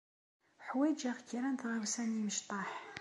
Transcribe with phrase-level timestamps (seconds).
[0.59, 2.71] Uḥwaǧeɣ kra n tɣawsa n yimecṭaḥ.